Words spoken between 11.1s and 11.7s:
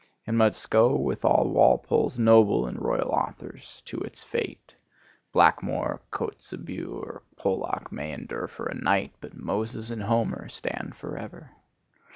ever.